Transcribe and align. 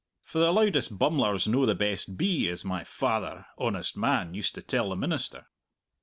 For 0.23 0.39
the 0.39 0.51
loudest 0.51 0.97
bummler's 0.97 1.47
no 1.47 1.67
the 1.67 1.75
best 1.75 2.17
bee, 2.17 2.49
as 2.49 2.65
my 2.65 2.83
father, 2.83 3.45
honest 3.59 3.95
man, 3.95 4.33
used 4.33 4.55
to 4.55 4.63
tell 4.63 4.89
the 4.89 4.95
minister." 4.95 5.45